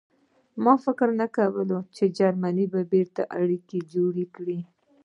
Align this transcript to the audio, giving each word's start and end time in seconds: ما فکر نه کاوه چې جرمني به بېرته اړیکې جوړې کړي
ما 0.63 0.73
فکر 0.85 1.07
نه 1.19 1.27
کاوه 1.35 1.63
چې 1.95 2.03
جرمني 2.17 2.65
به 2.73 2.81
بېرته 2.91 3.21
اړیکې 3.39 3.79
جوړې 3.93 4.25
کړي 4.35 4.59